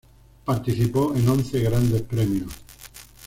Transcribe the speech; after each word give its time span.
Participó 0.45 1.13
en 1.15 1.29
once 1.29 1.59
Grandes 1.59 2.01
Premios. 2.01 2.51